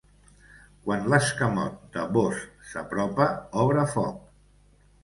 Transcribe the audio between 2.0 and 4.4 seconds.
Bozz s'apropa, obre foc.